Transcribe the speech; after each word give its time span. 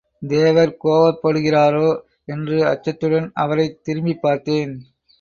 தேவர் 0.21 0.77
கோபப்படுகிறாரோ 0.83 1.89
என்று 2.25 2.57
அச்சத்துடன் 2.65 3.31
அவரைத் 3.33 3.83
திரும்பிப் 3.83 4.21
பார்த்தேன். 4.21 4.73